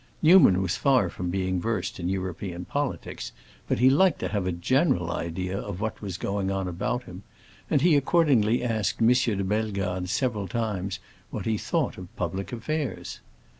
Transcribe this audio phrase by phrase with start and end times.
[0.23, 3.31] Newman was far from being versed in European politics,
[3.67, 7.21] but he liked to have a general idea of what was going on about him,
[7.69, 9.09] and he accordingly asked M.
[9.13, 10.97] de Bellegarde several times
[11.29, 13.19] what he thought of public affairs.